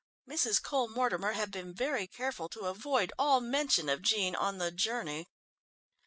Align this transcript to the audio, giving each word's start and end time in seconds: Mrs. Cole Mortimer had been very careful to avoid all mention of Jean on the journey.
Mrs. 0.27 0.59
Cole 0.63 0.87
Mortimer 0.89 1.33
had 1.33 1.51
been 1.51 1.75
very 1.75 2.07
careful 2.07 2.49
to 2.49 2.61
avoid 2.61 3.13
all 3.19 3.39
mention 3.39 3.87
of 3.87 4.01
Jean 4.01 4.33
on 4.33 4.57
the 4.57 4.71
journey. 4.71 5.29